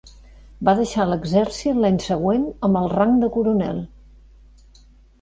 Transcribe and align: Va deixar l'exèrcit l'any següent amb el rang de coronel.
Va 0.69 0.73
deixar 0.79 1.05
l'exèrcit 1.09 1.79
l'any 1.85 2.01
següent 2.07 2.49
amb 2.71 2.83
el 2.83 2.91
rang 2.97 3.17
de 3.27 3.33
coronel. 3.39 3.87